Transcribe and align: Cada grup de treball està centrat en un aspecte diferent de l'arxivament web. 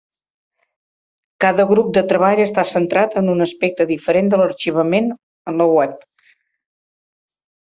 Cada 1.43 1.65
grup 1.71 1.91
de 1.97 2.01
treball 2.13 2.41
està 2.45 2.63
centrat 2.69 3.19
en 3.21 3.29
un 3.35 3.45
aspecte 3.47 3.87
diferent 3.93 4.33
de 4.33 4.41
l'arxivament 4.43 5.13
web. 5.77 6.05